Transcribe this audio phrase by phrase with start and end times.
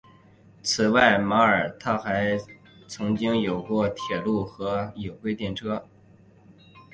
[0.63, 2.35] 此外马尔他还
[2.87, 5.87] 曾经有过铁路和有轨电车。